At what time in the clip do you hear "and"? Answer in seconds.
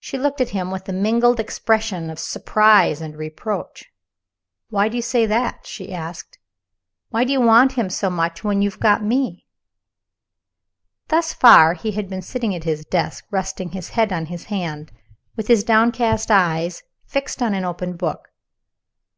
3.02-3.14